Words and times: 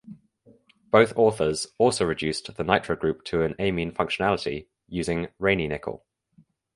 Both 0.89 1.15
authors 1.15 1.67
also 1.77 2.05
reduced 2.05 2.55
the 2.57 2.63
nitro 2.63 2.95
group 2.95 3.23
to 3.25 3.43
an 3.43 3.53
amine 3.59 3.91
functionality 3.91 4.65
using 4.87 5.27
Raney 5.39 5.67
Nickel. 5.69 6.03